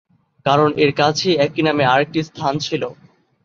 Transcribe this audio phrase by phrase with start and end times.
[0.45, 2.83] কারণ এর কাছেই একই নামে আরেকটি স্থান ছিল।